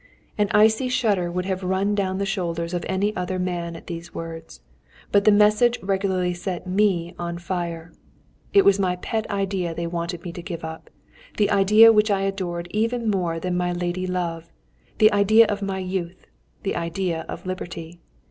An 0.35 0.47
icy 0.49 0.89
shudder 0.89 1.29
would 1.31 1.45
have 1.45 1.61
run 1.61 1.93
down 1.93 2.17
the 2.17 2.25
shoulders 2.25 2.73
of 2.73 2.83
any 2.89 3.15
other 3.15 3.37
man 3.37 3.75
at 3.75 3.85
these 3.85 4.15
words, 4.15 4.59
but 5.11 5.25
the 5.25 5.31
message 5.31 5.77
regularly 5.83 6.33
set 6.33 6.65
me 6.65 7.13
on 7.19 7.37
fire. 7.37 7.91
It 8.51 8.65
was 8.65 8.79
my 8.79 8.95
pet 8.95 9.29
idea 9.29 9.75
they 9.75 9.85
wanted 9.85 10.23
me 10.23 10.31
to 10.31 10.41
give 10.41 10.65
up, 10.65 10.89
the 11.37 11.51
idea 11.51 11.93
which 11.93 12.09
I 12.09 12.21
adored 12.21 12.67
even 12.71 13.11
more 13.11 13.39
than 13.39 13.55
my 13.55 13.73
lady 13.73 14.07
love, 14.07 14.51
the 14.97 15.13
idea 15.13 15.45
of 15.45 15.61
my 15.61 15.77
youth 15.77 16.25
the 16.63 16.75
idea 16.75 17.23
of 17.29 17.45
liberty. 17.45 17.99